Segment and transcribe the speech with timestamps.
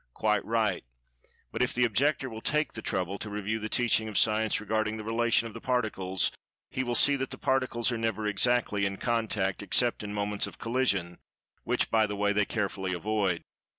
[0.15, 0.83] Quite right,
[1.51, 4.97] but if the objector will take the trouble to review the teachings of Science regarding
[4.97, 6.31] the relation of the Particles,
[6.71, 10.57] he will see that the Particles are never "exactly" in contact, except in moments of
[10.57, 11.19] collision,
[11.65, 13.43] which, by the way, they carefully avoid.